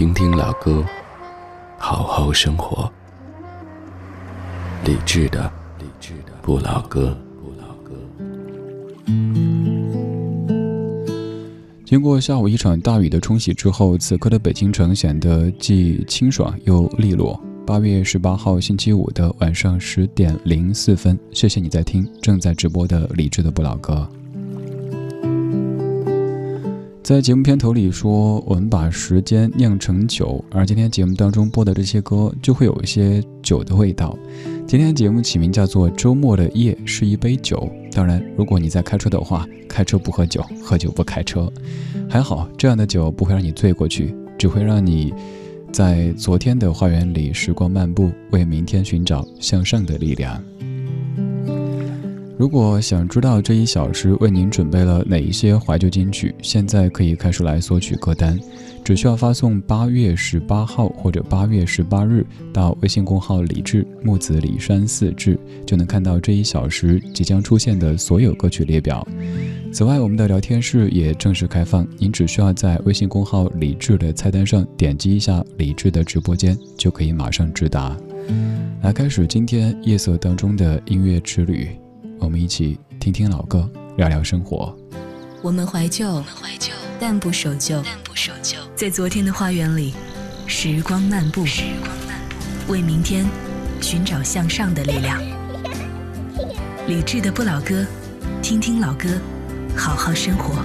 [0.00, 0.82] 听听老歌，
[1.76, 2.90] 好好生活。
[4.86, 7.14] 理智的，理智的不老歌。
[7.38, 7.92] 不老歌
[11.84, 17.38] 经过下午一场大雨的冲洗之后，此刻的北京城显得既清爽又利落。
[17.66, 24.10] 八月十八号星期五的晚上十点零四分，谢谢你在听正在直播的理智的不老歌。
[27.10, 34.16] 在节目片头里说，我们把时间酿成酒，而今天节目当中播的这些歌就会有一些酒的味道。
[34.64, 41.52] 今天节目起名叫做《周末的夜是一杯酒》，当然，如果你在开车的话，开车不喝酒，喝酒不开车。
[42.08, 45.12] 还好，这样的酒不会让你醉过去，只会让你
[45.72, 50.40] 在昨天的花园里时光漫步，为明天寻找向上的力量。
[52.40, 58.40] 如果想知道这一小时为您准备了哪一些怀旧金曲，现在可以开始来索取歌单，
[58.82, 69.06] 只需要发送八月十八号或者八月十八日到微信公号“李志木子李山四志”，就能看到这一小时即将出现的所有歌曲列表。
[69.70, 77.94] 此外，我们的聊天室也正式开放，您只需要在微信公号“李志”的菜单上点击一下“李志”的直播间，就可以马上直达。
[78.80, 81.68] 来开始今天夜色当中的音乐之旅。
[82.20, 84.76] 我们一起听听老歌，聊聊生活。
[85.42, 86.22] 我们怀旧，
[87.00, 87.82] 但不守旧。
[88.76, 89.94] 在昨天的花园里，
[90.46, 91.44] 时光漫步，
[92.68, 93.26] 为明天
[93.80, 95.18] 寻找向上的力量。
[96.86, 97.86] 理智的不老歌，
[98.42, 99.08] 听听老歌，
[99.74, 100.62] 好好生活。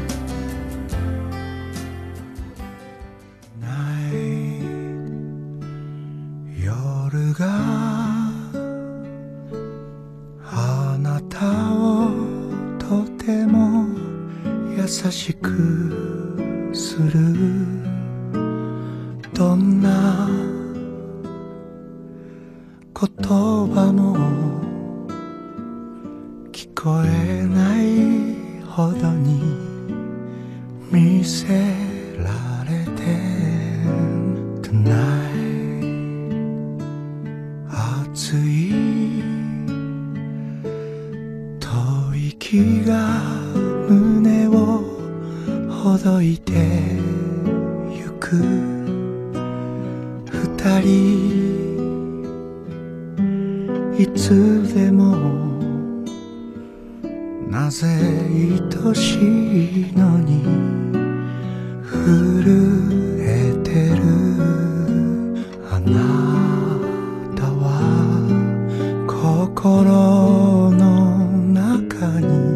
[69.56, 72.55] 心の中に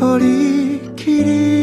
[0.00, 1.57] 人きり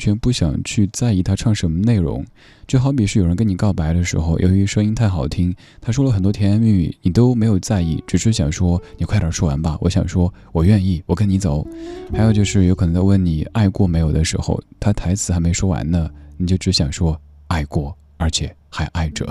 [0.00, 2.26] 全不想去在意他唱什么内容。
[2.66, 9.76] 就好比是有人跟你告白的时候，由于声音太好听，他说了很多甜言蜜语，你都没有在意，只是想说你快点说完吧。
[9.80, 11.66] 我想说，我愿意，我跟你走。
[12.12, 19.26] 还有就是有可能在问你爱过没有的时候，他台词还没说完呢，你就只想说爱过，而且还爱着。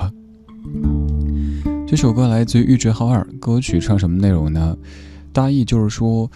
[1.88, 4.77] 这首歌来自于玉置浩二，歌曲唱什么内容呢？
[5.31, 6.30] 大意就是说，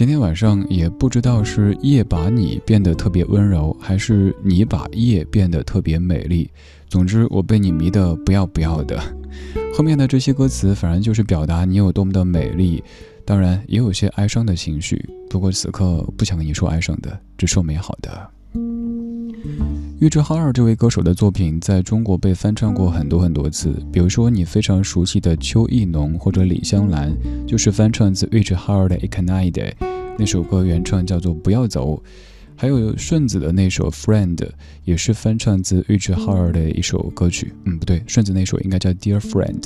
[0.00, 6.50] 今天晚上也不知道是夜把你变得特别温柔，还是你把夜变得特别美丽。
[6.88, 8.98] 总之，我被你迷得不要不要的。
[9.74, 12.82] 后面的这些歌词，反正就是表达你有多么的美丽，
[13.26, 15.06] 当然也有些哀伤的情绪。
[15.28, 18.30] 不过此刻不想跟你说哀伤的，只说美好的。
[20.00, 27.14] 玉置浩二这位歌手的作品在中国被翻唱过很多很多次，比如说你非常熟悉的邱意浓或者李香兰，
[27.46, 29.52] 就是翻唱自玉置浩二的《Ikanide》，
[30.20, 31.96] 那首歌原唱叫做《不要走》，
[32.54, 34.36] 还有顺子的那首《Friend》
[34.84, 37.54] 也是翻唱自玉置浩二的一首歌曲。
[37.64, 39.60] 嗯，不对，顺子那首应该叫《Dear Friend》。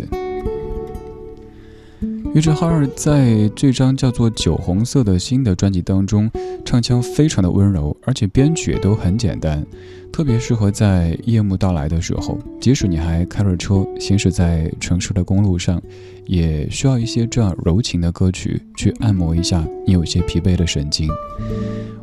[2.36, 6.30] 玉置浩二在这张叫做《酒红色的心》的专辑当中，
[6.64, 9.66] 唱腔非常的温柔，而且编曲也都很简单，
[10.12, 15.82] 特别适合在夜幕到来的时候，即使你还开着车行驶在城市的公路上，
[16.26, 21.08] 也需要一些这样柔情的歌曲去按摩一下你有些疲惫的神经。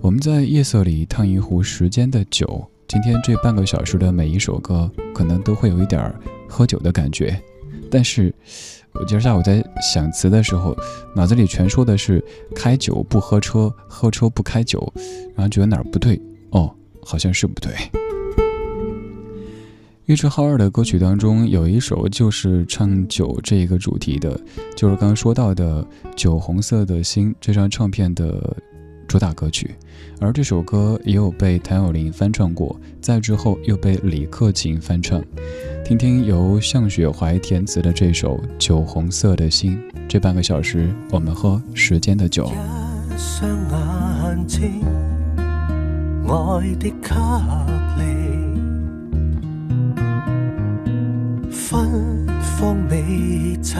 [0.02, 6.14] 我们在夜色里烫一壶时间的酒，今天这半个小时的每一首歌，可能都会有一点
[6.48, 7.42] 喝酒的感觉，
[7.90, 8.34] 但是。
[8.94, 10.76] 我今儿下午在想词的时候，
[11.16, 12.22] 脑子里全说的是
[12.54, 14.86] 开酒不喝车，喝车不开酒，
[15.34, 16.70] 然后觉得哪儿不对哦，
[17.02, 17.72] 好像是不对。
[20.08, 24.38] 玉置浩二的歌曲当中有一首就是唱酒这一个主题的，
[24.76, 25.84] 就是刚刚说到的
[26.16, 28.58] 《酒红色的心》这张唱片的
[29.08, 29.76] 主打歌曲，
[30.20, 35.24] 而这首歌也有被谭咏麟翻唱过，在之后又被李克勤翻唱。
[35.86, 39.78] 听听由向雪怀填词的这首《酒红色的心》，
[40.10, 42.46] 这半个小时我们喝时间的酒。
[42.46, 44.84] 一雙眼睛，
[46.28, 47.81] 愛的給
[51.72, 53.80] 芬芳美酒，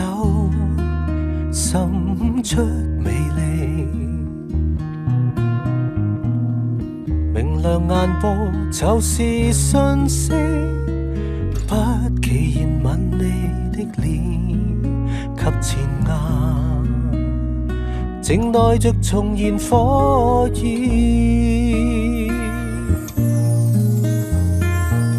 [1.52, 2.62] 渗出
[2.98, 3.84] 美麗。
[7.34, 8.34] 明亮眼波
[8.70, 10.32] 就是訊息。
[11.68, 11.76] 不
[12.22, 13.24] 期然吻你
[13.76, 14.08] 的臉，
[15.36, 16.08] 及前額，
[18.22, 20.62] 靜待着重燃火焰。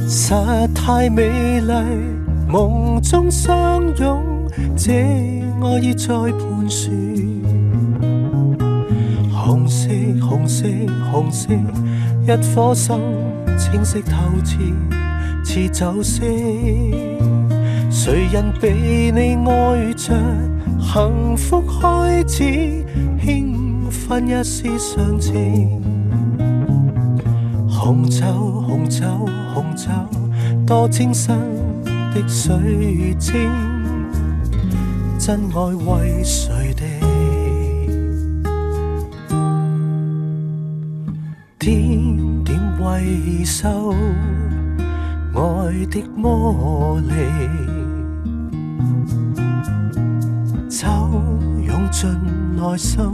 [0.09, 1.83] 實太美麗，
[2.53, 4.21] 夢中相擁，
[4.77, 6.93] 這愛意在盤旋。
[9.31, 9.89] 紅色，
[10.21, 10.67] 紅色，
[11.11, 12.95] 紅色，一顆心
[13.57, 14.59] 清晰透彻。
[15.43, 16.23] 似酒色，
[17.89, 20.13] 誰人被你愛着，
[20.79, 22.85] 幸福開始，
[23.19, 25.81] 興奮一絲常情。
[27.67, 28.27] 紅酒，
[28.69, 29.07] 紅酒，
[29.55, 29.89] 紅酒，
[30.67, 31.35] 多清新
[32.13, 33.49] 的水晶，
[35.17, 36.83] 真爱為誰的？
[41.59, 43.95] 點點維修。
[45.35, 47.09] 愛的魔力，
[50.69, 50.87] 酒
[51.67, 52.11] 湧進
[52.55, 53.11] 內心，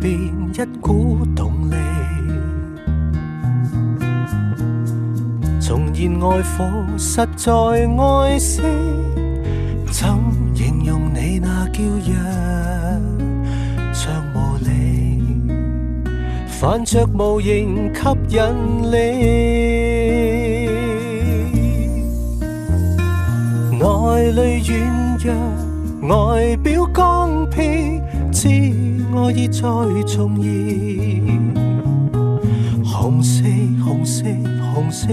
[0.00, 0.12] 變
[0.54, 1.26] 一股
[6.00, 6.64] 然爱火
[6.96, 8.62] 实在爱惜
[9.90, 10.06] 怎
[10.54, 12.14] 形容你那娇弱
[13.92, 15.20] 像无离
[16.46, 18.96] 泛着无形吸引力
[23.72, 25.34] 内里软弱
[26.08, 28.00] 外表刚皮
[28.30, 28.48] 知
[29.12, 29.60] 我意再
[30.06, 31.58] 重现
[32.84, 33.42] 红色
[33.84, 34.24] 红色
[34.72, 35.08] 红色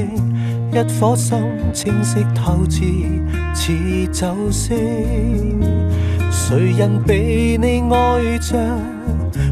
[0.75, 1.38] 一颗心
[1.74, 2.84] 清晰透彻，
[3.53, 3.72] 似
[4.12, 4.75] 酒色。
[6.29, 8.58] 谁人被你爱着，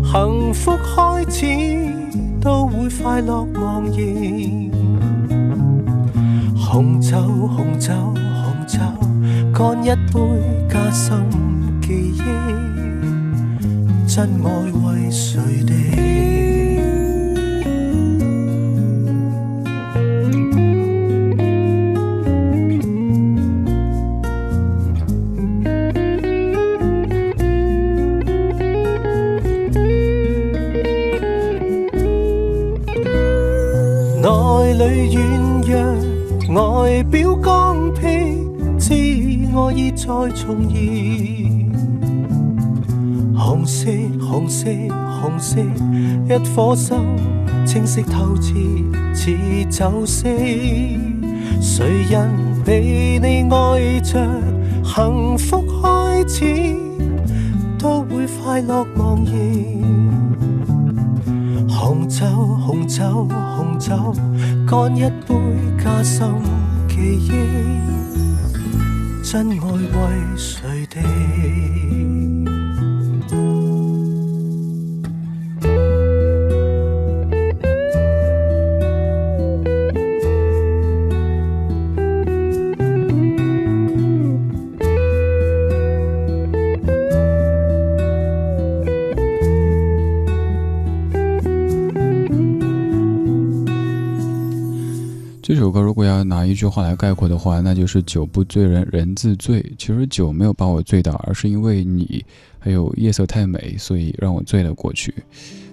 [0.03, 1.45] 幸福开始
[2.41, 4.69] 都会快乐茫然。
[6.57, 8.79] 红酒，红酒，红酒，
[9.53, 10.19] 干一杯
[10.69, 11.25] 加深
[11.81, 12.21] 记忆。
[14.05, 16.42] 真爱为谁地？
[34.87, 35.61] 里软
[36.47, 38.07] 弱，外表刚僻，
[38.77, 38.93] 知
[39.53, 41.71] 我意在重现。
[43.35, 44.69] 红色，红色，
[45.21, 46.97] 红色，一颗心
[47.65, 48.53] 清晰透彻，
[49.13, 49.31] 似
[49.69, 50.27] 酒色。
[51.61, 52.29] 谁人
[52.65, 54.19] 被你爱着，
[54.83, 56.75] 幸福开始
[57.77, 59.33] 都会快乐茫然。
[61.69, 62.25] 红酒，
[62.65, 64.13] 红酒，红酒，
[64.73, 65.35] 干一杯
[65.77, 66.33] 加深
[66.89, 67.29] 记忆。
[69.23, 70.82] 真爱为谁
[96.23, 99.63] 拿一句话来概括的话，那就是“酒不醉人人自醉”。
[99.77, 102.23] 其实酒没有把我醉倒，而是因为你
[102.59, 105.13] 还有夜色太美，所以让我醉了过去。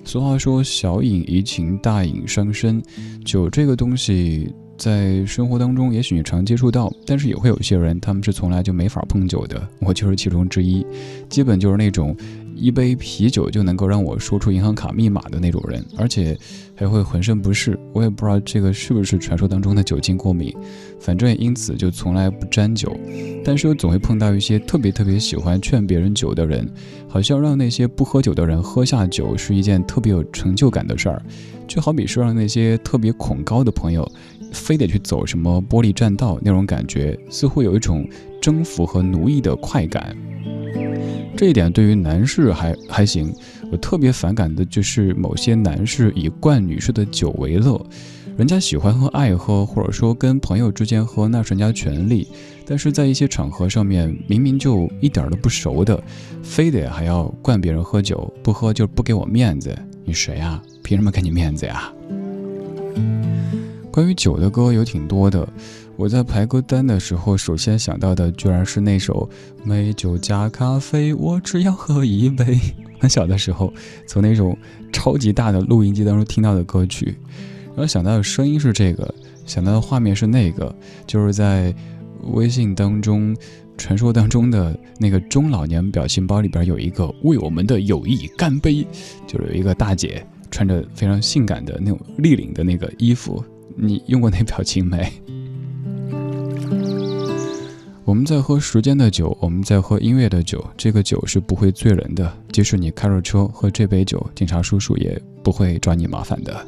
[0.04, 2.82] 俗话说“小饮怡情，大饮伤身”，
[3.24, 10.84] 酒这个东西在生活当中也许你常接触到，但是也会有些人他们是从来就没法碰酒的，我就是其中之一。
[11.28, 12.16] 基本就是那种。
[12.56, 16.38] 一杯啤酒就能够让我说出银行卡密码的那种人，而且
[16.80, 17.78] 还会浑身不适。
[17.92, 20.50] 我也不知道这个是不是传说当中的酒精过敏，
[20.98, 22.98] 反正也因此就从来不沾酒。
[23.44, 26.66] 但是又总会碰到一些特别特别喜欢劝别人酒的人，
[27.06, 31.22] 好像让那些不喝酒的人喝下酒是一件特别有成就感的事儿，
[31.68, 34.10] 就好比是让那些特别恐高的朋友，
[34.50, 38.08] 非得去走什么玻璃栈道那种感觉，似乎有一种
[38.40, 40.16] 征服和奴役的快感。
[41.36, 43.32] 这一点对于男士还还行，
[43.70, 47.80] 我特别反感的就是某些男士以灌女士的酒为乐，
[48.36, 52.26] 人家喜欢喝爱喝，或者说跟朋友之间喝那是人家权利，
[52.66, 56.02] 但是在一些场合上面，明明就一点都不熟的，
[56.42, 60.60] 非得还要灌别人喝酒，不喝就不给我面子，你谁呀？
[60.82, 61.92] 凭什么给你面子呀？
[63.92, 65.48] 关于酒的歌有挺多的。
[66.00, 69.28] 我在排歌单的时候，首先想到的居然是那首
[69.68, 72.58] 《美酒加咖啡》，我只要喝一杯。
[72.98, 73.70] 很小的时候，
[74.06, 74.56] 从那种
[74.90, 77.14] 超级大的录音机当中听到的歌曲，
[77.66, 79.14] 然后想到的声音是这个，
[79.44, 80.74] 想到的画面是那个，
[81.06, 81.74] 就是在
[82.32, 83.36] 微信当中
[83.76, 88.86] 传说当中的那个中老年表情包里边有一个“为我们的友谊干杯”，
[89.28, 93.44] 就是有一个大姐穿着非常性感的那种立领的那个衣服，
[93.76, 95.06] 你用过那表情没？
[98.10, 102.36] 我们在喝时间的酒，我们在喝音乐的酒，这个酒是不会醉人的。
[102.50, 106.66] 即使你开着车喝这杯酒，警察叔叔也不会找你麻烦的。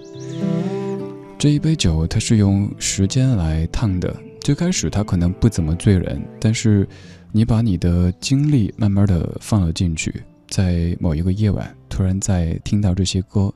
[1.36, 4.14] 这一杯酒，它是用时间来烫的。
[4.40, 6.88] 最开始它可能不怎么醉人，但是
[7.32, 13.52] 你把你的精力慢慢的放了进去，在某一个夜晚，突然在听到这些歌，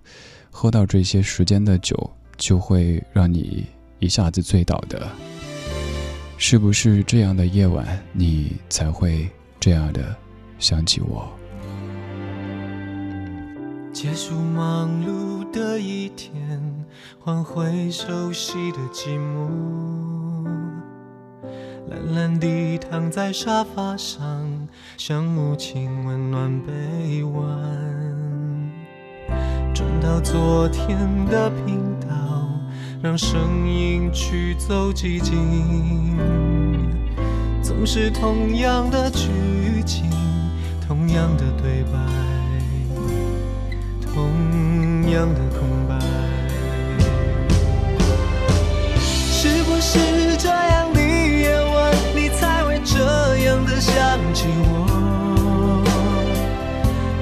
[0.50, 3.64] 喝到这些时间的酒，就会让你
[4.00, 5.08] 一下子醉倒的。
[6.38, 9.28] 是不是这样的夜晚，你才会
[9.58, 10.14] 这样的
[10.58, 11.26] 想起我？
[13.92, 16.60] 结束忙碌的一天，
[17.18, 20.44] 换回熟悉的寂寞，
[21.88, 28.70] 懒懒地躺在沙发上，像母亲温暖臂弯，
[29.74, 30.98] 转到昨天
[31.30, 32.45] 的频道。
[33.02, 36.16] 让声音驱走寂静。
[37.62, 40.10] 总是同样的剧情
[40.86, 41.98] 同样的对白
[44.00, 45.98] 同样的空白。
[48.98, 49.98] 是不是
[50.38, 53.94] 这样的夜晚你才会这样的想
[54.32, 55.84] 起我？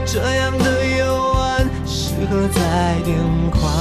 [0.07, 3.19] 这样的夜晚适合在电
[3.50, 3.74] 话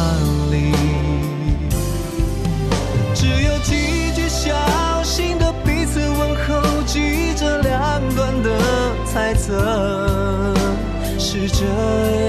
[11.63, 12.22] 这样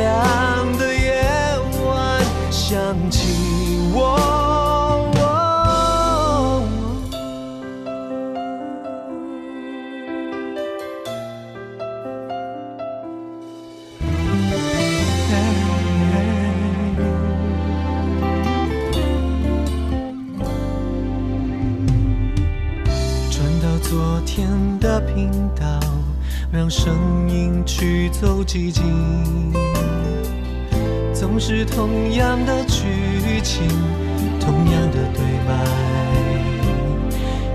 [26.64, 26.94] 让声
[27.28, 28.83] 音去走寂静。
[31.12, 33.68] 总是同样的剧情，
[34.40, 35.52] 同样的对白，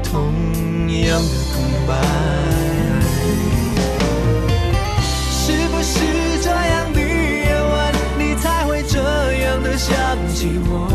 [0.04, 0.32] 同
[0.92, 1.92] 样的空白。
[5.32, 5.98] 是不是
[6.44, 9.00] 这样的夜晚，你才会这
[9.42, 9.98] 样的想
[10.36, 10.88] 起我？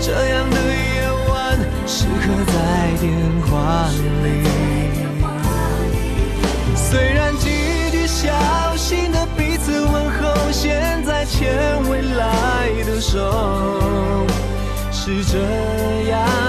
[0.00, 1.56] 这样的夜晚，
[1.86, 2.52] 适合在
[3.00, 3.16] 电。
[3.48, 3.88] 话
[4.22, 4.26] 里，
[6.90, 8.32] 虽然几句小
[8.74, 11.52] 心的彼此问候，现在牵
[11.90, 14.26] 未来的手，
[14.90, 15.38] 是这
[16.08, 16.47] 样。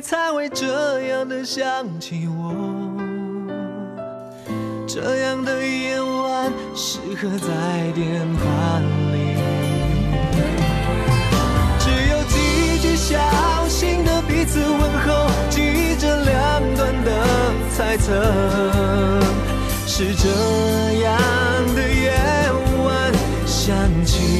[0.00, 1.64] 才会这样的想
[1.98, 2.54] 起我，
[4.86, 8.80] 这样的夜晚适合在电话
[9.12, 9.34] 里，
[11.78, 13.18] 只有几句小
[13.68, 17.10] 心的彼此问候，记着两端的
[17.76, 18.12] 猜测，
[19.86, 20.28] 是这
[21.02, 21.18] 样
[21.74, 22.12] 的夜
[22.84, 23.12] 晚
[23.46, 24.37] 想起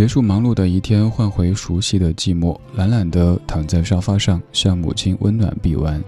[0.00, 6.02] 结束忙碌的一天，换回熟悉的寂寞，懒懒地躺在沙发上，向母亲温暖臂弯。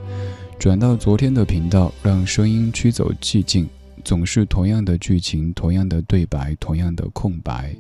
[0.59, 3.69] 转到昨天的频道，让声音驱走寂静。
[4.03, 7.77] 总是同样的剧情，同样的对白，同样的空白。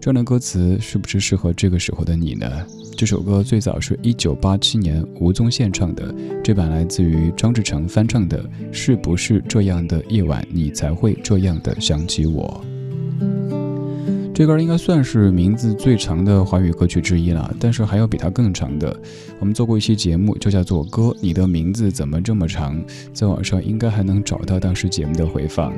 [0.00, 2.66] 这样的歌词是不是适合这个时候的你呢？
[2.96, 8.44] 这首歌最早是一九八七年吴宗宪唱的，这版来自于张志成翻唱的。
[8.72, 12.64] 是不是这样的夜晚，你才会这样的想起我？
[14.42, 19.00] 这歌应该算是名字最长的华语歌曲之一了，但是还有比它更长的。
[19.38, 22.76] 我们做过一期节目，就叫做《歌你的名字怎么这么长》，
[23.12, 25.72] 在网上应该还能找到当时节目的回放。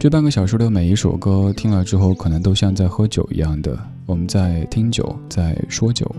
[0.00, 6.12] 这半个小时的每一首歌听了之后，可能都像在喝酒一样的，我们在听酒，在说酒。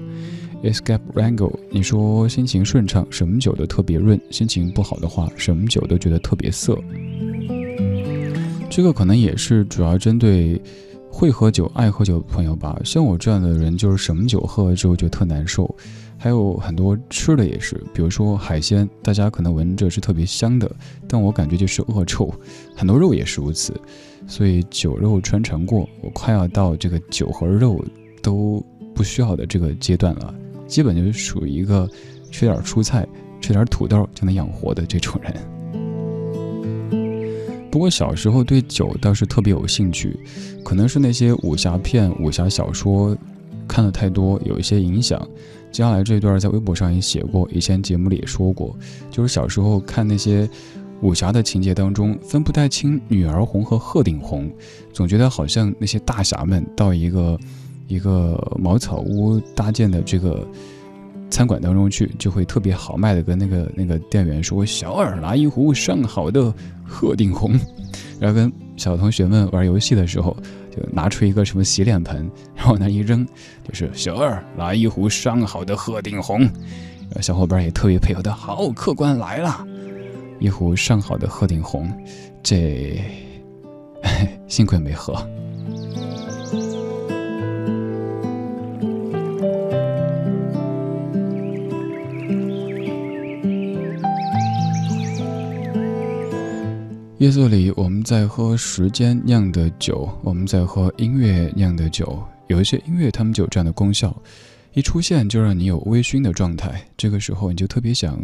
[0.64, 6.80] Escape Rango，你说心情顺畅，什么酒都特别润；心情不好的话，什么酒都觉得特别涩。
[8.72, 10.60] 这个可能也是主要针对
[11.12, 12.80] 会喝酒、爱喝酒的朋友吧。
[12.86, 15.76] 像我这样的人，就是什么酒喝了之后就特难受。
[16.18, 20.74] 还有很多吃的也是，比如说海鲜，大家可能闻着是特别香的，
[21.06, 22.34] 但我感觉就是恶臭。
[22.74, 23.74] 很多肉也是如此，
[24.26, 27.84] 所以酒肉穿肠过，我快要到这个酒和肉
[28.22, 30.34] 都不需要的这个阶段了，
[30.66, 31.90] 基本就是属于一个
[32.32, 33.06] 吃点蔬菜、
[33.42, 35.61] 吃点土豆就能养活的这种人。
[37.72, 40.20] 不过小时候对酒倒是特别有兴趣，
[40.62, 43.18] 可能是那些武侠片、武侠小说
[43.68, 45.26] 看的太多，有一些影响。
[45.72, 48.76] 接下来这段在微博上也写过，以前节目里也说过，
[49.10, 50.48] 就是小时候看那些
[51.02, 54.52] 武侠的情节当中，分不太清女儿红和鹤顶红，
[54.92, 57.40] 总觉得好像那些大侠们到一个
[57.88, 60.46] 一个茅草屋搭建的这个。
[61.32, 66.54] 餐馆当中去，就会特别豪迈的跟那个那个店员说：“小二拿一壶上好的
[66.86, 67.58] 鹤顶红。”
[68.20, 70.36] 然后跟小同学们玩游戏的时候，
[70.70, 73.26] 就拿出一个什么洗脸盆，然后往那一扔，
[73.68, 76.48] 就是小二拿一壶上好的鹤顶红。
[77.20, 79.66] 小伙伴也特别配合的好，客官来了，
[80.40, 81.92] 一壶上好的鹤顶红，
[82.44, 83.02] 这
[84.48, 85.14] 幸亏没喝。
[97.22, 102.20] 夜色里，我们在喝时间酿的酒，我们在喝音乐酿的酒。
[102.48, 104.20] 有一些音乐，它们就有这样的功效，
[104.74, 106.84] 一出现就让你有微醺的状态。
[106.98, 108.20] 这个时候，你就特别想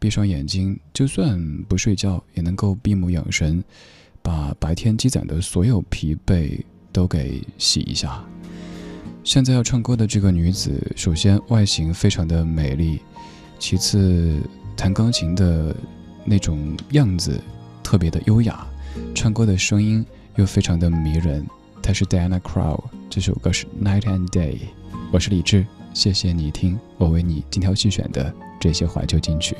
[0.00, 3.62] 闭上眼睛，就算不睡觉，也能够闭目养神，
[4.22, 8.24] 把白天积攒的所有疲惫都给洗一下。
[9.22, 12.98] 现在要唱歌的这个女子，首先外形非常的美丽，
[13.60, 14.36] 其次
[14.76, 15.72] 弹钢琴的
[16.24, 17.40] 那种样子。
[17.82, 18.66] 特别的优雅，
[19.14, 20.04] 唱歌的声音
[20.36, 21.46] 又非常的迷人。
[21.82, 24.58] 她是 Diana Crow，这首歌是 Night and Day。
[25.10, 29.56] 我是李志，谢谢你听我为你精挑细选的这些怀旧金曲。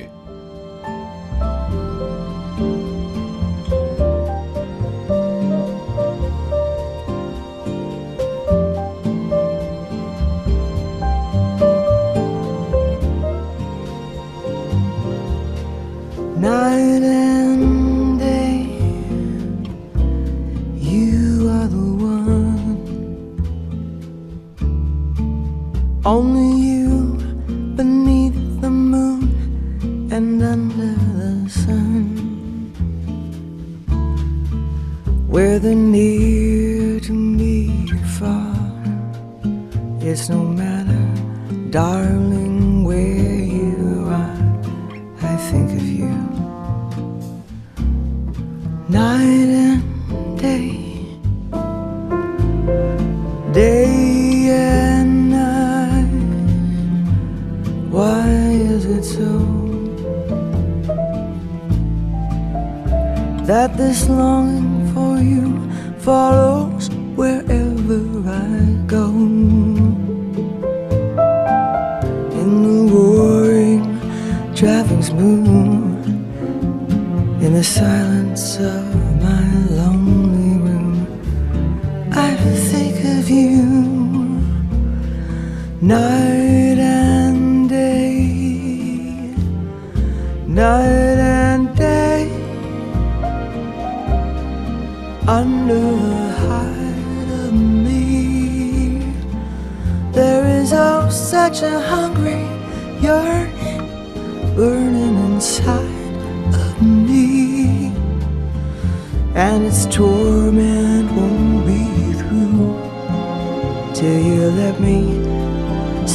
[40.05, 40.99] It's no matter,
[41.71, 44.37] darling, where you are.
[45.23, 46.11] I think of you
[48.89, 51.07] night and day,
[53.53, 56.11] day and night.
[57.89, 59.39] Why is it so
[63.47, 66.72] that this longing for you follows?
[77.63, 78.82] The silence of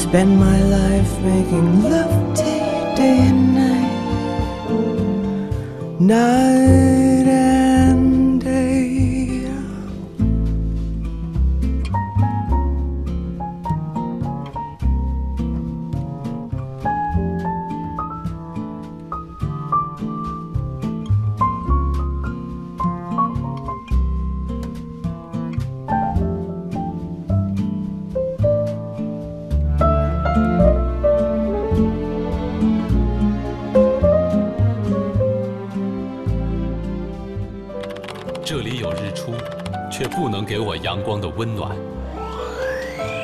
[0.09, 3.91] spend my life making love to you day and night.
[5.99, 6.96] Night
[40.47, 41.75] 给我阳光的温暖。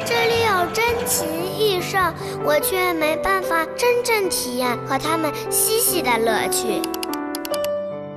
[0.05, 1.27] 这里有珍禽
[1.57, 1.97] 异兽，
[2.43, 6.81] 我却没办法真正体验和它们嬉戏的乐趣。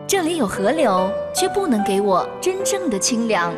[0.07, 3.55] 这里有河流，却不能给我真正的清凉。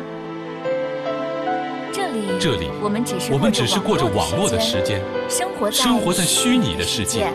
[1.91, 7.27] 这里，这里，我们只是我们只是过着网络的时间，生活生活在虚拟的世界。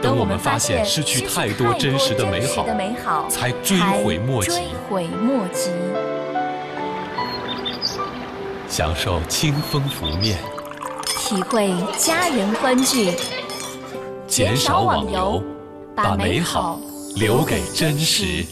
[0.00, 2.44] 等我们发现失去太多真实的美
[3.04, 4.50] 好，才追悔莫及。
[4.50, 5.70] 追悔莫及。
[8.72, 10.38] 享受清风拂面，
[11.18, 13.12] 体会家人欢聚，
[14.26, 15.44] 减少网游，
[15.94, 16.80] 把美好
[17.16, 18.42] 留给真实。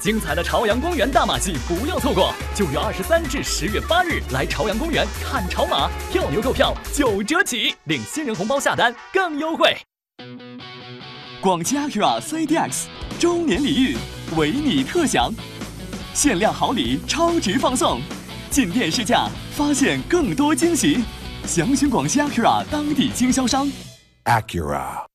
[0.00, 9.76] 精彩的朝阳公园大马戏不要错过，九月二十三至十月八日来朝阳公园看潮马，票牛购票九折起，领新人红包下单更优惠。
[11.40, 12.86] 广汽 Acura CDX
[13.20, 13.96] 周年礼遇
[14.36, 15.32] 唯你特享，
[16.14, 18.00] 限量好礼超值放送。
[18.52, 21.02] 进店试驾，发现更多惊喜，
[21.46, 23.66] 详询广西 Acura 当地经销商。
[24.26, 25.06] Acura。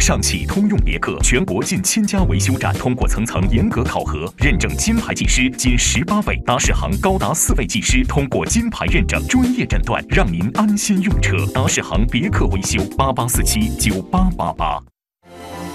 [0.00, 11.36] 上汽通用别克全国近千家维修站通过层层严格考核，认证金牌技师近十八位，达世行高达四位技师通过金牌认证，专业诊断，让您安心用车。
[11.52, 14.78] 达世行别克维修八八四七九八八八。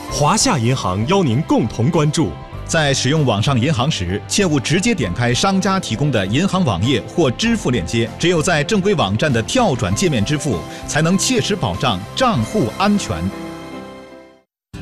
[0.10, 2.32] 华夏银行邀您共同关注。
[2.72, 10.58] 在使用网上银行时，切勿直接点开商家提供的银行网页或支付链接，只有在正规网站的跳转界面支付，
[10.88, 13.22] 才能切实保障账户安全。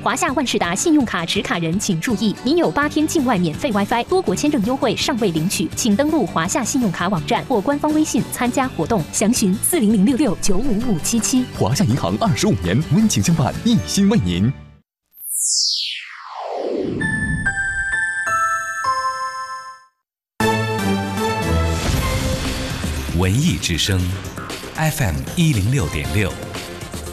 [0.04, 11.44] 华夏万事达信用卡持卡人请注意，您有八天境外免费 WiFi、多国签证优惠尚未领取，请登录华夏信用卡网站或官方微信参加活动，详询四零零六六九五五七七。
[11.58, 14.54] 华夏银行二十五年温情相伴，一心为您。
[23.20, 24.00] 文艺之声
[24.78, 26.32] ，FM 一零六点六，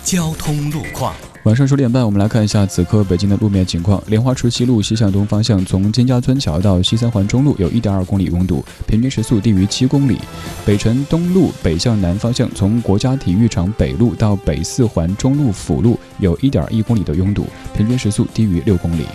[0.05, 1.13] 交通路况。
[1.43, 4.01] 晚上十点半，我们来看一下此刻北京的路面情况。
[4.07, 10.17] 莲花池西路西向东方向，从金家村桥到西三环中路有一点二公里拥堵，平均时速低于七公里。
[10.65, 19.07] 北辰东路北向南方向，从国家体育场北路到北四环中路辅路有一点一公里的拥堵，平均时速低于六公里。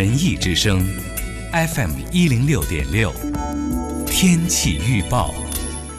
[0.00, 0.82] 文艺之声
[1.52, 3.12] ，FM 一零六点六，
[4.06, 5.34] 天气预报。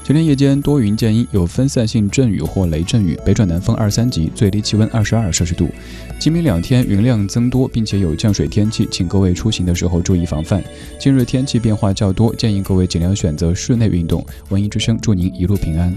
[0.04, 5.70] 今天夜间多云见阴，有分散性阵雨或雷阵雨，北转南风二三级，最低气温二十二摄氏度。
[6.18, 10.64] 今明两天云量增多，并且有降水天气，请各位出行的时候注意防范。
[11.00, 14.26] 近日天气变化较多，建议各位尽量选择室内运动。
[14.50, 15.96] 文艺之声祝您一路平安。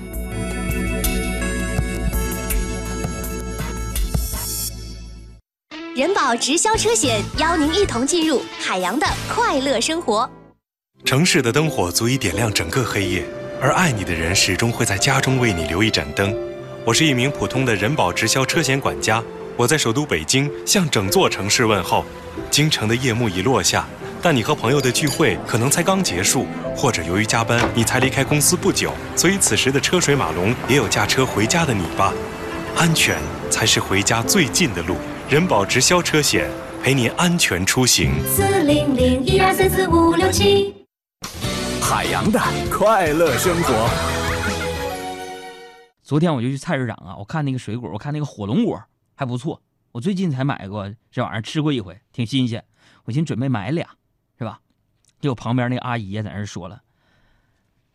[6.25, 10.27] 保直销车险邀您一同进入海洋的快乐生活。
[11.05, 13.27] 城市的灯火足以点亮整个黑夜，
[13.61, 16.35] 而爱你的人始终会在家中为你留一盏灯。
[16.83, 19.23] 我是一名普通的人保直销车险管家，
[19.55, 22.03] 我在首都北京向整座城市问候。
[22.51, 23.87] 京城的夜幕已落下，
[24.23, 32.15] 但你和朋友的聚会可能才刚结束，或者由于加班你才离开公司不久，所以此时的车水马龙也有驾车回家的你吧。
[32.75, 34.97] 安全才是回家最近的路。
[35.27, 36.51] 人保直销车险，
[36.83, 38.13] 陪您安全出行。
[38.27, 40.87] 四零零一二三四五六七，
[41.81, 42.39] 海洋的
[42.71, 43.89] 快乐生活。
[46.03, 48.79] 昨天我就去菜市场啊，我看那个水果，我看那个火龙果
[49.15, 52.63] 还不错，我最近才买过，这玩意儿吃过一回，挺新鲜。
[53.05, 53.89] 我寻准备买俩，
[54.39, 54.61] 是吧？
[55.23, 56.83] 就我旁边那个阿姨在那说了：“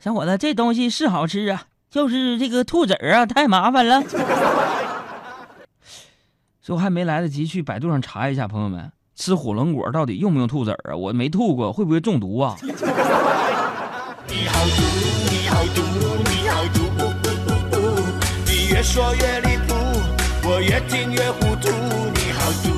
[0.04, 4.04] 小伙子，这东西是好吃啊，就是这个兔子儿啊，太麻烦了。”
[6.70, 10.96] 所以我还没来得及去百度上查一下，朋友们，吃火龙果到底用不用吐籽儿啊？
[10.96, 12.56] 我没吐过，会不会中毒啊？
[12.62, 12.70] 你
[14.46, 14.84] 好毒，
[15.32, 15.82] 你好毒，
[16.30, 16.80] 你好毒，
[18.46, 19.74] 你越说越离谱，
[20.48, 21.72] 我越听越糊涂。
[22.14, 22.70] 你好毒！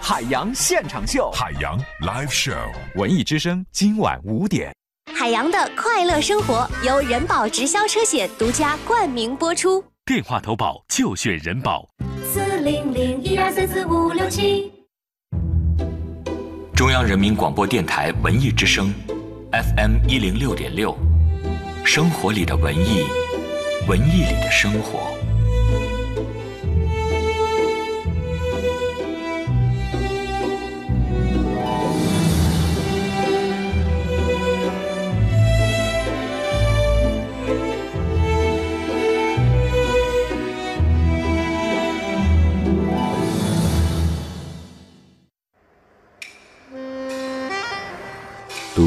[0.00, 2.54] 海洋现场秀，海洋 live show，
[2.94, 4.72] 文艺之声今晚五点，
[5.12, 9.84] 海洋的快乐生活由人保直销车险独家冠名播出。
[10.04, 11.88] 电话投保就选人保。
[13.46, 14.72] 一二三四五六七。
[16.74, 18.92] 中央人民广播电台文艺之声
[19.52, 20.92] ，FM 一零六点六，
[21.84, 23.04] 生活里的文艺，
[23.86, 25.15] 文艺里的生活。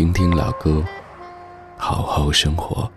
[0.00, 0.82] 听听老歌，
[1.76, 2.90] 好好生活。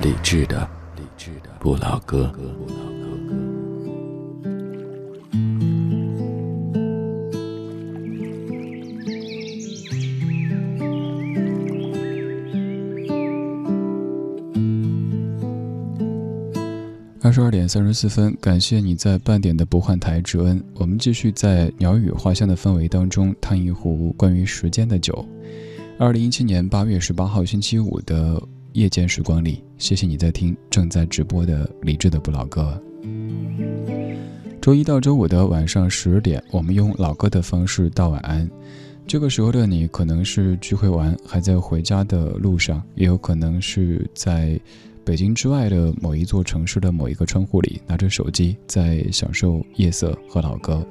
[0.00, 0.60] 理智的，
[0.94, 2.32] 理智的不老歌。
[17.28, 20.64] 二十二点三十四分，感谢你在半点的不换台之恩。
[20.76, 25.28] 我们继续在鸟语花香的氛围当中，烫一壶关于时间的酒。
[25.98, 32.82] 二零一七年八月十八号星期五的夜间时光里，谢谢你在听正在直播的李志的不老歌。
[34.62, 38.48] 周一到周五的晚上十点，我们用老歌的方式道晚安。
[39.06, 44.58] 这个时候的你，可能是聚会完还在回家的路上，也有可能是在
[45.08, 50.86] 北京之外的某一座城市的某一个窗户里，拿着手机在享受夜色和老歌。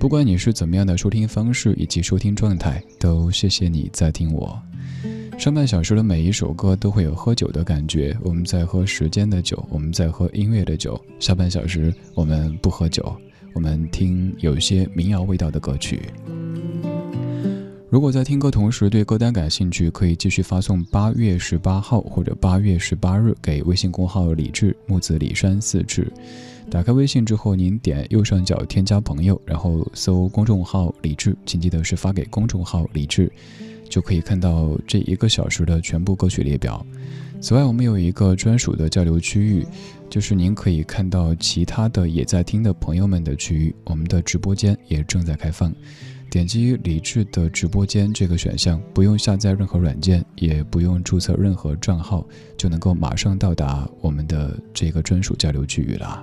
[0.00, 4.60] 不管你是怎么样的收听方式以及收听状态，都谢谢你在听我。
[5.38, 11.00] 上半小时的每一首歌都会有喝酒的感觉，我们在喝时间的酒，我们在喝音乐的酒。
[11.20, 13.16] 下半小时我们不喝酒，
[13.54, 16.02] 我们听有些民谣味道的歌曲。
[17.88, 26.12] 如果在听歌同时对歌单感兴趣，可以继续发送八月十八号或者八月十八日给微信公号李志木子李山四志。
[26.68, 33.30] 打开微信之后，您点右上角添加朋友，然后搜公众号李志，请记得是发给公众号李志，
[33.88, 36.84] 就可以看到这一个小时的全部歌曲列表。
[37.40, 39.64] 此外，我们有一个专属的交流区域，
[40.10, 43.72] 就是您可以看到其他的也在听的朋友们的区域。
[43.84, 45.72] 我们的直播间也正在开放。
[46.30, 56.22] 点击李智的直播间这个选项，不用下载任何软件，也不用注册任何账号，就能够马上到达我们的这个专属交流区域了。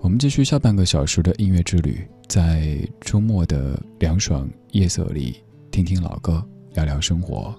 [0.00, 5.36] 我们继续下半个小时的音乐之旅，在周末的凉爽夜色里，
[5.70, 7.54] 听听老歌，聊聊生活。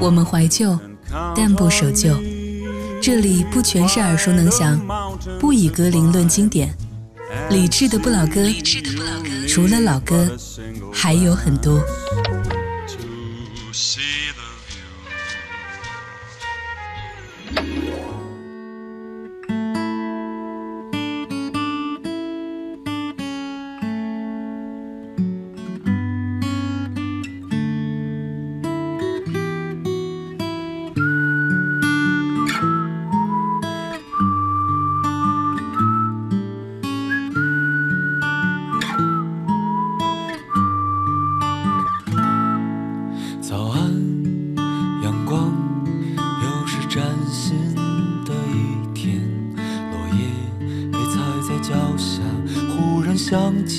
[0.00, 0.76] 我们怀旧，
[1.36, 2.14] 但不守旧。
[3.00, 4.78] 这里不全是耳熟能详，
[5.38, 6.74] 不以歌龄论经典。
[7.50, 8.40] 理智的不老歌，
[9.48, 10.36] 除了老歌，
[10.92, 11.80] 还有很多。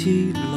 [0.03, 0.50] 记录。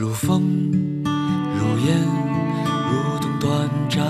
[0.00, 0.40] 如风
[1.04, 1.98] 如烟
[2.90, 4.00] 如同短暂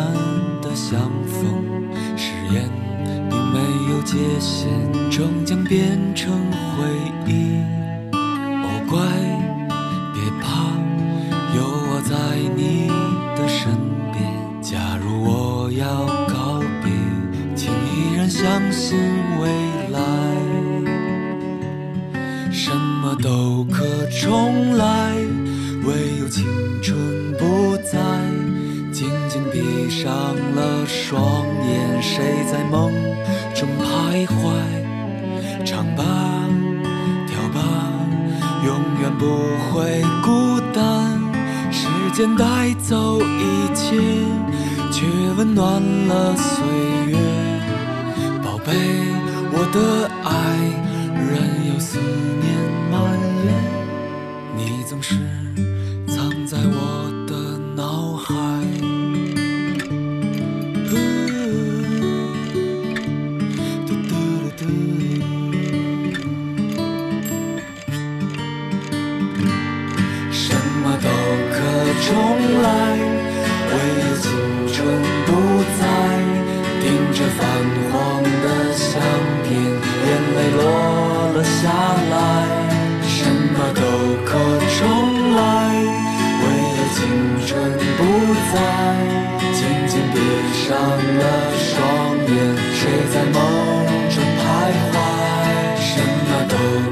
[0.63, 1.91] 的相逢。
[2.17, 2.71] 誓言
[3.29, 3.59] 并没
[3.91, 4.71] 有界限
[5.11, 6.33] 终将变成
[6.77, 6.87] 回
[7.27, 7.50] 忆。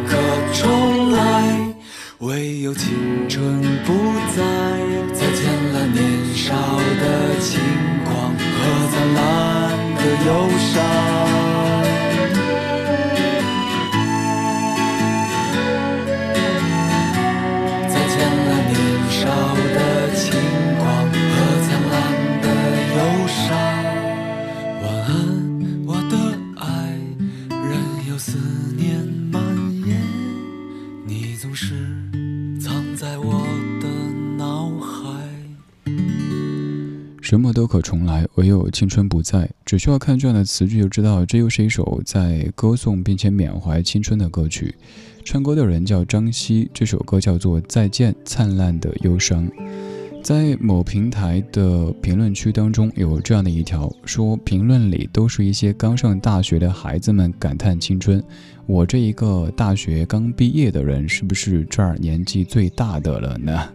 [0.06, 0.10] 可
[0.54, 1.18] 重来，
[2.18, 3.92] 唯有青春不
[4.36, 4.42] 在。
[5.12, 5.40] 再见
[5.72, 5.96] 了年
[6.34, 6.54] 少
[7.00, 7.60] 的轻
[8.04, 8.38] 狂和
[8.92, 9.18] 灿烂
[9.96, 10.28] 的忧
[10.72, 11.07] 伤。
[37.28, 39.50] 什么都可重来，唯有青春不在。
[39.66, 44.74] 只需要看这样的词句就知道，这又是一首在歌颂并且缅怀青春的歌曲。
[45.26, 49.46] 唱歌的人叫张希，这首歌叫做《再见，灿烂的忧伤》。
[50.22, 58.24] 在某平台的评论区当中，有这样的一条说：评论里都是一些刚上大学的孩子们感叹青春。
[58.64, 63.68] 我这一个大学刚毕业的人，是不是这儿年纪最大的了呢？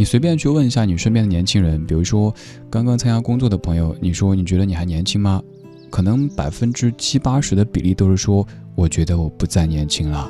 [0.00, 2.34] 你随便去问一下你身边的年轻人，比如说
[2.70, 5.42] 刚刚参加工作的朋友，你说你觉得你还年轻吗？
[5.90, 10.26] 可能百分之七八十的比例都是说，我觉得我不再年轻了。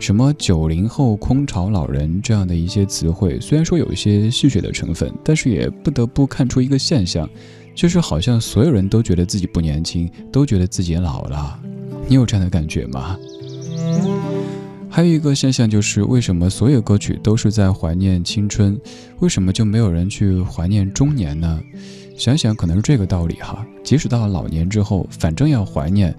[0.00, 7.30] 什么九零后空巢老人这样的一些词汇，虽然说有一些戏谑的成分，但是也不得不看出一个现象，
[7.76, 11.56] 就是好像所有人都觉得自己不年轻，都觉得自己老了。
[12.08, 13.16] 你有这样的感觉吗？
[14.98, 18.76] 还有一个现象就是，为什么所有歌曲都是在怀念青春，
[19.20, 21.62] 为什么就没有人去怀念中年呢？
[22.16, 23.64] 想想可能是这个道理哈。
[23.84, 26.12] 即使到了老年之后，反正要怀念，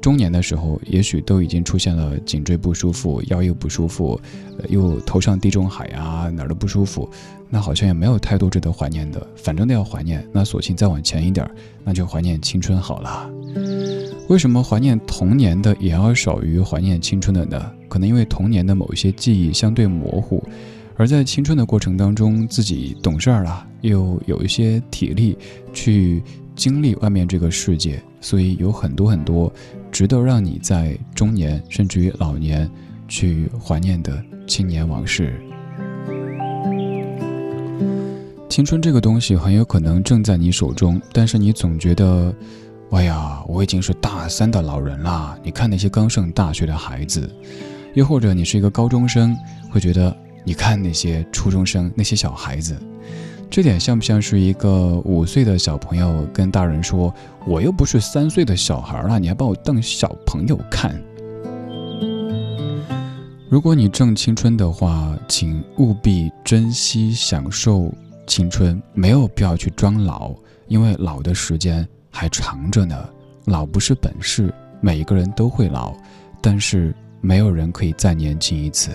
[0.00, 4.20] 中年的时候也许都已经出现了颈椎不舒服、腰又不舒服，
[4.68, 7.08] 又头上地中海啊，哪儿都不舒服，
[7.48, 9.24] 那好像也没有太多值得怀念的。
[9.36, 11.54] 反正都要怀念，那索性再往前一点儿，
[11.84, 13.30] 那就怀念青春好了。
[14.28, 17.70] 为什么怀念童年的也要少于怀念青春的呢？
[17.88, 20.42] 可能因为童年的某一些记忆相对模糊，
[20.96, 25.36] 而在青春的过程当中，自己懂事儿了，又有一些体力
[25.74, 26.22] 去
[26.56, 29.52] 经历外面这个世界，所以有很多很多
[29.92, 32.68] 值得让你在中年甚至于老年
[33.06, 35.38] 去怀念的青年往事。
[38.48, 42.34] 青春这个东西很有可能正在你手中，但是你总觉得。
[42.94, 45.36] 哎呀，我已经是大三的老人啦！
[45.42, 47.28] 你看那些刚上大学的孩子，
[47.92, 49.36] 又或者你是一个高中生，
[49.68, 52.80] 会觉得你看那些初中生、那些小孩子，
[53.50, 57.12] 这点像不像是一个五岁的小朋友跟大人说
[57.48, 60.94] ：“我又不是三岁的小孩了，你还把我当小朋友看？”
[63.50, 67.92] 如果你正青春的话，请务必珍惜享受
[68.24, 70.32] 青春，没有必要去装老，
[70.68, 71.84] 因为老的时间。
[72.14, 73.08] 还长着呢，
[73.44, 75.92] 老不是本事，每一个人都会老，
[76.40, 78.92] 但是没有人可以再年轻一次。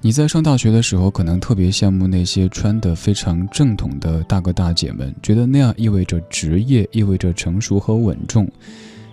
[0.00, 8.48] 你在上大学的时候，可能特别羡慕那些穿得非常正统的大哥大姐们，觉得那样意味着职业，意味着成熟和稳重。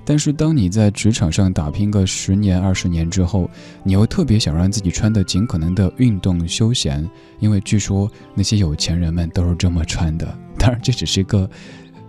[0.05, 3.49] 但是当你在职场上打拼个十年、二十年之后，
[3.83, 10.37] 你又特别想让自己穿得尽可能的运动休闲，因为据说那些有钱人们都是这么穿的。
[10.59, 11.49] 当然，这只是一个。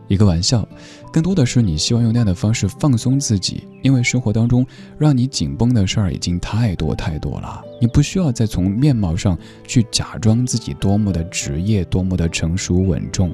[0.08, 0.66] 一个玩笑，
[1.12, 4.66] 更多的是你希望用那样的方式放松自己，因为生活当中
[4.98, 13.32] 让你紧绷的事儿已经太多太多了，你不需要再从面貌上去假装自己多么的职业，多么的成熟稳重，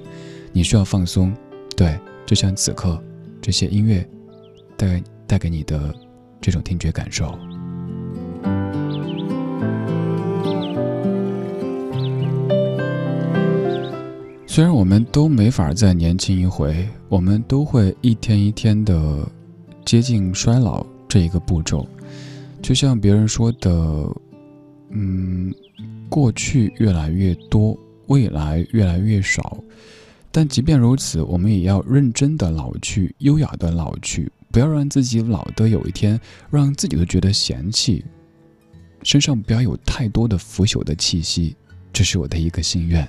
[0.53, 1.33] 你需要放松。
[1.77, 3.03] 对，就像此刻
[3.41, 4.07] 这些音乐
[4.77, 5.95] 带带给你的
[6.41, 7.33] 这种听觉感受。
[14.55, 19.29] 虽然我们都没法再年轻一回，我们都会一天一天的
[19.85, 21.85] 接近衰老这一个步骤。
[22.63, 24.09] 就像别人说的，
[24.91, 25.53] 嗯，
[26.09, 27.77] 过去越来越多，
[28.07, 29.59] 未来越来越少。
[30.31, 38.05] 但即便如此，我们也要认真的老去，优雅的老去，不要让自己老的有一天让自己都觉得嫌弃，
[39.03, 41.57] 身上不要有太多的腐朽的气息。
[41.93, 43.05] 这是我的一个心愿。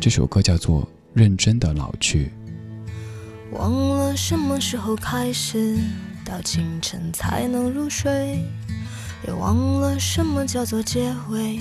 [0.00, 0.82] 这首歌叫做
[1.12, 2.32] 《认真的老去》。
[3.58, 5.76] 忘了什么时候开始，
[6.24, 8.42] 到清晨才能入睡，
[9.26, 11.56] 也忘了什么叫做结尾，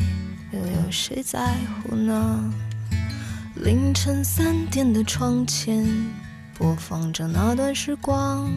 [0.54, 2.54] 又有谁在乎呢？
[3.56, 5.86] 凌晨三点的窗前，
[6.58, 8.50] 播放着那段时光，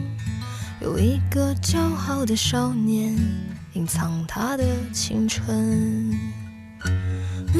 [0.79, 1.77] 有一个骄
[2.07, 3.13] 傲的少年，
[3.73, 4.63] 隐藏他的
[4.93, 6.17] 青春。
[7.51, 7.59] 不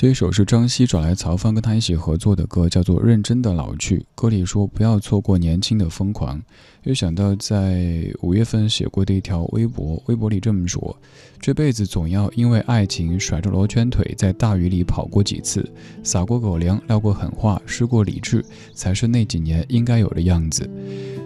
[0.00, 3.98] 这一首是张希找来曹芳跟他一起合作的歌，叫做《认真的老去》。
[4.14, 6.40] 歌里说不要错过年轻的疯狂。
[6.84, 10.96] 又想到在五月份写过的一条微博，微博里这么说：
[11.38, 15.70] 这辈子总要因为爱情甩着罗圈腿，在大雨里跑过几次，
[16.02, 18.42] 撒过狗粮，撂过狠话，失过理智，
[18.72, 20.66] 才是那几年应该有的样子。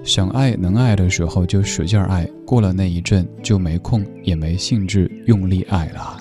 [0.02, 6.20] 想爱能爱的时候就使劲爱，过了那一阵就没空也没兴致用力爱了。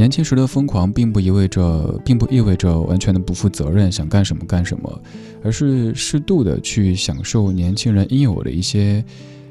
[0.00, 5.02] 年轻时的疯狂，并不意味着，并不意味着完全的不负责任，想干什么干什么，
[5.44, 9.04] 而是适度的去享受年轻人应有的一些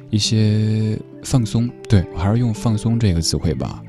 [0.09, 1.69] 一些放松。
[1.87, 3.83] 对我还是用放松这个词汇吧。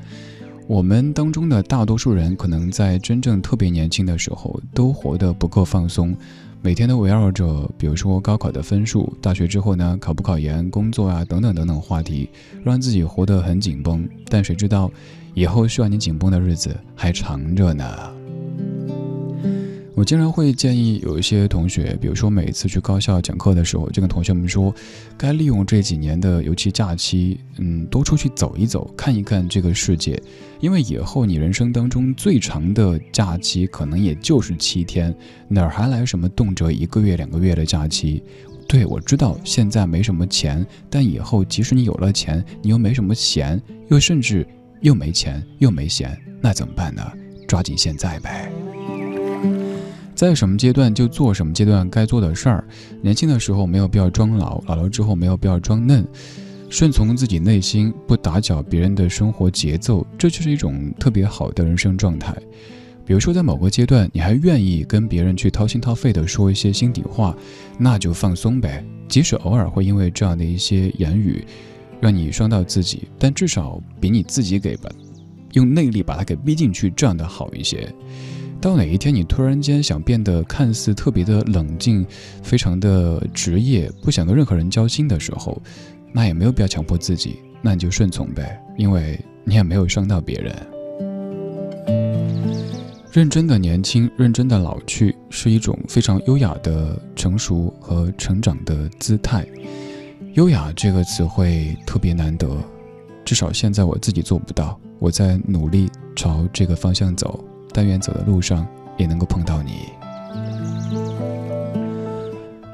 [0.67, 6.15] 我们当中的大多数人，可能在真正特别年轻的时候，都活得不够放松，
[6.61, 12.29] 每天都围绕着，比如说高考的分数，大学之后呢，考不考研，工作啊，等等等等话题，
[12.63, 14.07] 让自己活得很紧绷。
[14.29, 14.91] 但谁知道？
[15.33, 17.85] 以后需要你紧绷的日子还长着呢。
[19.93, 24.73] 我经常会建议有一些同学，比如说每次去高校讲课的时候，就跟同学们说，
[25.15, 30.19] 该利用这几年的尤其假期，嗯，多出去走一走，看一看这个世界。
[30.59, 35.13] 因为以后你人生当中最长的假期可能也就是七天，
[35.47, 38.23] 哪儿还来什么动辄一个月、两个月的假期？
[38.67, 44.47] 对我知道现在没什么钱，但以后即使你有了钱，你又没什么闲，又甚至。
[44.81, 47.01] 又没钱又没闲，那怎么办呢？
[47.47, 48.51] 抓紧现在呗，
[50.15, 52.63] 在什么阶段就做什么阶段该做的事儿。
[53.01, 56.07] 年轻的时候没有必要装老，老了之后没有必要装嫩，
[56.69, 62.33] 顺从自己内心，不打搅别人的生活节奏，这就是一种特别好的人生状态。
[63.05, 67.35] 比如说在某个阶段，你还愿意跟别人去掏心掏肺的说一些心底话，
[67.77, 68.85] 那就放松呗。
[69.09, 71.43] 即使偶尔会因为这样的一些言语，
[72.01, 74.89] 让你伤到自己，但至少比你自己给吧，
[75.53, 77.87] 用内力把它给逼进去，这样的好一些。
[78.59, 82.05] 到哪一天你突然间想变得看似特别的冷静，
[82.43, 85.61] 非常的职业，不想跟任何人交心的时候，
[86.11, 90.55] 那也没有必要强迫自己，那你就顺从呗，因为你也没有伤到别人。
[93.11, 99.45] 认真的年轻，认真的老去，是一种非常优雅的成熟和成长的姿态。
[100.33, 102.57] 优雅这个词汇特别难得，
[103.25, 107.43] 至少现在我自己做不到，我在努力朝这个方向走。
[107.73, 108.65] 但愿走的路上
[108.97, 109.73] 也能够碰到你。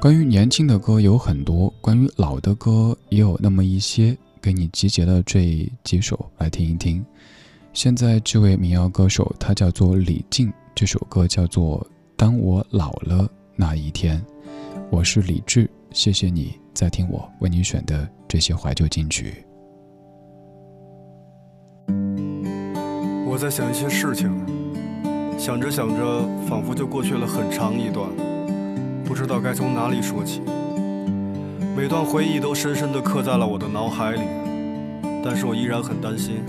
[0.00, 7.04] 关于年轻的歌有很多，关于老的歌也有那么一些，给你集结了这几首来听一听。
[7.72, 11.80] 现在这位民谣歌手他叫做李静，这首歌叫做
[12.16, 14.20] 《当我老了那一天》。
[14.90, 19.44] 我是李志，谢谢你在听我为你选的这些怀旧金曲。
[23.26, 24.30] 我在想一些事情。
[25.36, 28.08] 想着想着，仿佛就过去了很长一段，
[29.04, 30.40] 不知道该从哪里说起。
[31.76, 34.20] 每段回忆都深深地刻在了我的脑海里，
[35.24, 36.44] 但是我依然很担心。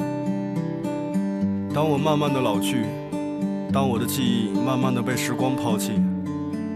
[1.73, 2.85] 当我慢慢的老去，
[3.73, 5.93] 当我的记忆慢慢的被时光抛弃，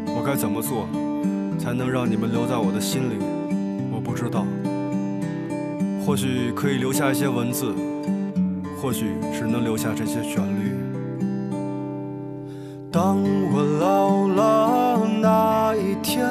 [0.08, 0.88] 我该怎么做，
[1.60, 3.33] 才能让你们留在我的心里？
[4.14, 4.46] 不知道。
[6.06, 7.74] 或许可以留下一些文字，
[8.80, 10.78] 或许只能留下这些旋律。
[12.92, 13.18] 当
[13.52, 16.28] 我老了那一天，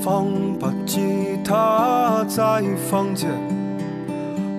[0.00, 0.26] 放
[0.60, 1.00] 把吉
[1.44, 3.28] 他在房间，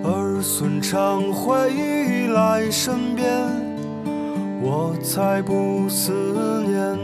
[0.03, 3.25] 儿孙常回来身边，
[4.61, 6.11] 我才不思
[6.67, 6.99] 念。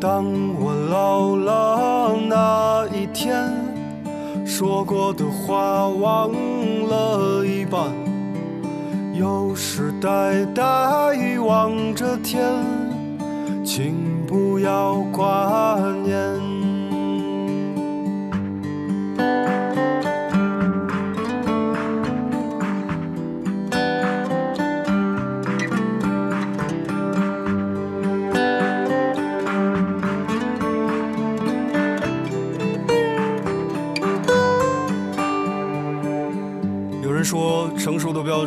[0.00, 0.24] 当
[0.60, 2.36] 我老了那
[3.14, 3.48] 天，
[4.44, 6.30] 说过的话忘
[6.88, 7.80] 了一半。
[9.14, 10.62] 有时呆呆
[11.38, 12.42] 望着天，
[13.64, 13.94] 请
[14.26, 16.53] 不要挂念。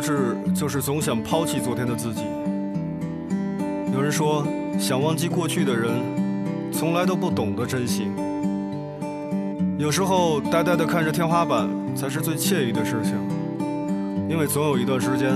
[0.00, 2.22] 志就是总想抛弃昨天的自己。
[3.92, 4.46] 有人说，
[4.78, 5.90] 想忘记过去的人，
[6.72, 8.06] 从来都不懂得珍惜。
[9.78, 13.14] 有时候，呆呆地看着天花板才是最惬意的事情，
[14.28, 15.32] 因为总有一段时间，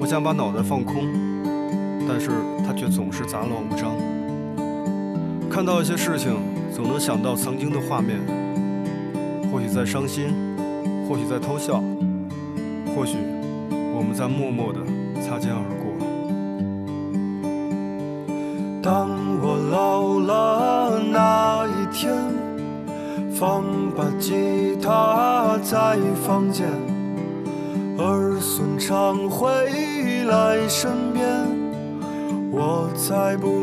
[0.00, 1.06] 我想把脑袋放空，
[2.08, 2.30] 但是
[2.66, 3.92] 它却总是杂乱无章。
[5.50, 6.34] 看到一些事情，
[6.74, 8.18] 总能想到曾经的画面，
[9.50, 10.32] 或许在伤心，
[11.08, 11.82] 或许在偷笑，
[12.94, 13.31] 或许……
[14.12, 14.80] 在默默的
[15.20, 15.92] 擦肩而过。
[18.82, 19.08] 当
[19.40, 22.12] 我老了那一天，
[23.32, 23.64] 放
[23.96, 25.96] 把吉他在
[26.26, 26.66] 房间，
[27.96, 29.48] 儿孙常回
[30.24, 31.24] 来身边，
[32.50, 33.61] 我再不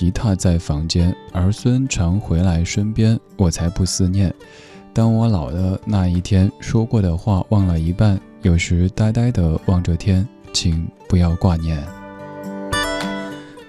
[0.00, 4.34] 吉他在房间，儿孙常回来身边，我才不思念。
[4.94, 11.78] 当我老的那一天，说过的话忘了一半，有时呆呆的望着天，请不要挂念。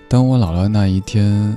[0.08, 1.54] 当我老了那一天，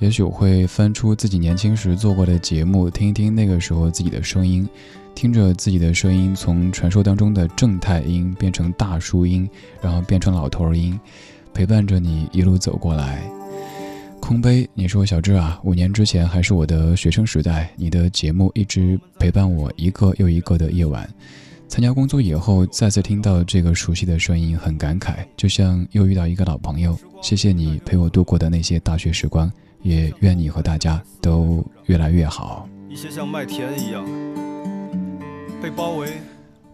[0.00, 4.68] 也许我会翻出自己年轻时做过的节目，听一听那个时候自己的声音，
[5.14, 9.48] 听着自己的声音从传说当中的正太音变成大叔音，
[9.80, 11.00] 然后变成老头音，
[11.54, 13.39] 陪伴着你一路走过来。
[14.20, 21.08] 空杯，你说小志啊，五年之前还是我的学生时代，你的节目一直陪伴我一个又一个的夜晚。
[21.66, 26.96] 参加工作以后，再次听到这个熟悉的声音，很感慨，就像又遇到一个老朋友。
[27.22, 29.50] 谢谢你陪我度过的那些大学时光，
[29.82, 32.68] 也愿你和大家都越来越好。
[32.88, 34.04] 一些像麦田一样
[35.60, 36.08] 被包围。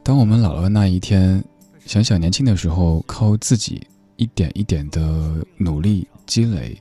[0.02, 1.42] 当我们老了那一天，
[1.84, 3.86] 想想年轻的时候，靠自己
[4.16, 6.80] 一点一点的努力积累，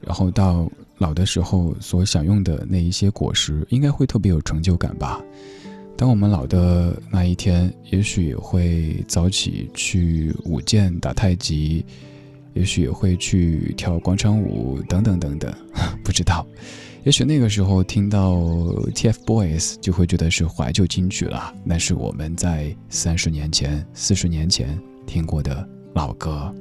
[0.00, 5.20] 然后到老的时候所享用的那一些果实，应该会特别有成就感吧。
[5.96, 11.84] 当我们老的那一天，也许也会早起去舞剑、打太极，
[12.52, 15.52] 也许也会去跳广场舞，等等等等，
[16.04, 16.46] 不知道。
[17.04, 18.34] 也许那个时候听到
[18.94, 26.52] TFBOYS 就会觉得是怀旧金曲了，那是我们在三十年前、四十年前听过的老歌。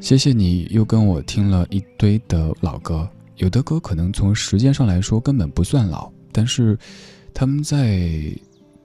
[0.00, 6.10] 谢谢你又跟我听了一堆的老歌，有的歌可能从时间上来说根本不算老。
[6.32, 6.78] 但是，
[7.34, 8.32] 他们在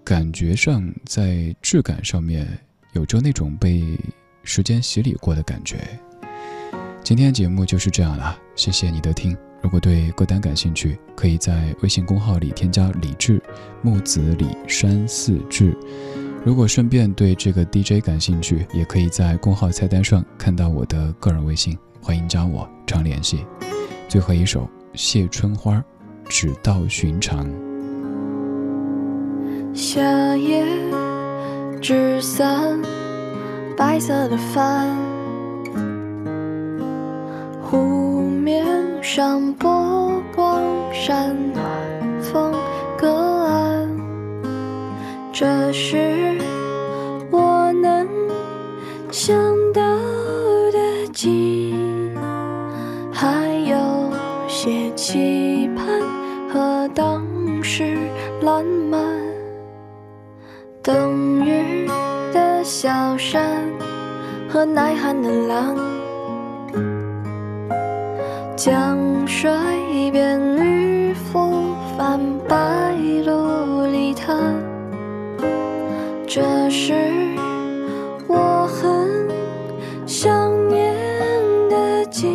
[0.04, 2.48] 感觉上，在质感上面，
[2.94, 3.84] 有着那种被
[4.44, 5.78] 时间洗礼过的感觉。
[7.04, 9.38] 今天节目就是这样了，谢谢你的听。
[9.62, 13.42] 如果对歌单感兴趣，可以在微信公号里添加李志，
[13.82, 15.78] 木子李山寺志。
[16.46, 23.46] 如果顺便对这个 DJ 感兴趣，也可以在公号菜单上看到我的个人微信，欢迎加我常联系。
[24.10, 24.62] 最后一首
[24.94, 25.76] 《谢春花》。
[26.30, 27.46] 只道寻常。
[29.74, 30.02] 夏
[30.38, 30.66] 夜
[31.82, 32.82] 纸伞，
[33.78, 34.88] 白色的帆，
[37.62, 38.66] 湖面
[39.04, 40.64] 上波光
[40.94, 42.63] 闪，暖风。
[45.34, 46.38] 这是
[47.32, 48.08] 我能
[49.10, 49.36] 想
[49.74, 49.82] 到
[50.72, 52.16] 的景，
[53.12, 53.76] 还有
[54.48, 55.88] 些期盼。
[56.54, 57.26] 和当
[57.64, 57.98] 时
[58.42, 59.02] 烂漫，
[60.84, 61.88] 冬日
[62.32, 63.64] 的小山
[64.48, 65.76] 和耐寒的狼，
[68.56, 69.50] 江水
[70.12, 72.94] 边渔夫泛白
[73.26, 73.43] 鹭，
[76.28, 76.94] 这是
[78.28, 79.28] 我很
[80.08, 80.96] 想念
[81.70, 82.30] 的景，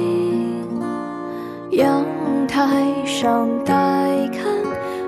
[1.70, 2.04] 阳
[2.46, 2.66] 台
[3.04, 3.74] 上待
[4.32, 4.44] 看，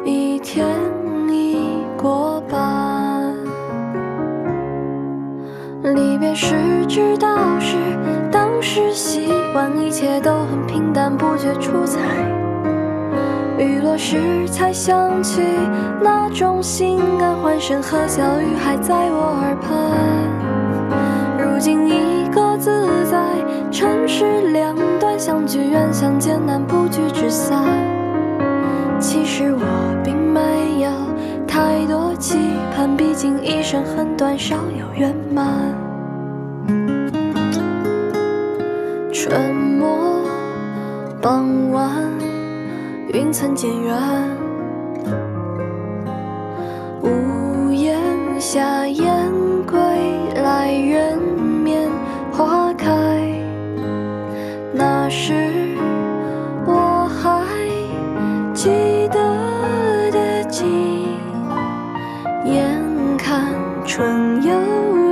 [0.04, 0.30] 一。
[0.42, 0.66] 天
[1.28, 3.32] 已过半，
[5.94, 6.56] 离别时
[6.88, 7.76] 知道是
[8.32, 12.39] 当时习惯，一切都很平淡，不觉出彩。
[13.64, 15.42] 雨落时才想起
[16.02, 19.70] 那种心安，欢声和笑语还在我耳畔。
[21.38, 23.18] 如今一个自在，
[23.70, 27.62] 城市两端，相聚远，相见难，不聚只散。
[28.98, 29.60] 其实我
[30.02, 30.90] 并没有。
[31.46, 32.38] 太多期
[32.74, 35.46] 盼，毕竟一生很短，少有圆满。
[39.12, 40.24] 春末
[41.20, 41.90] 傍晚，
[43.12, 43.96] 云层渐远，
[47.02, 47.98] 屋檐
[48.40, 49.06] 下燕
[49.66, 49.78] 归
[50.42, 51.90] 来，人面
[52.32, 52.88] 花开。
[54.72, 55.60] 那时。
[63.86, 64.52] 春又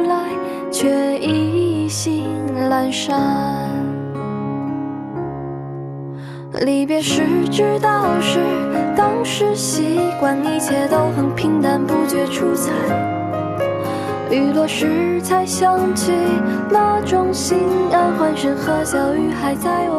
[0.06, 0.30] 来，
[0.70, 2.24] 却意兴
[2.70, 3.20] 阑珊。
[6.60, 7.22] 离别时
[7.58, 8.38] 知道是
[8.96, 12.70] 当时习惯，一切都很平淡，不觉出彩。
[14.30, 16.12] 雨落时才想起
[16.70, 17.58] 那种心
[17.90, 19.97] 安，欢声和笑语还在我。